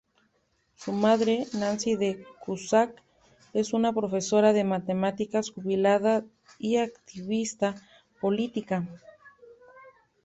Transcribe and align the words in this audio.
Su 0.77 0.93
madre, 0.93 1.45
Nancy 1.53 1.93
de 1.95 2.25
Cusack, 2.39 3.03
es 3.53 3.71
una 3.71 3.93
profesora 3.93 4.51
de 4.51 4.63
matemáticas 4.63 5.51
jubilada 5.51 6.25
y 6.57 6.77
activista 6.77 7.75
política. 8.19 8.87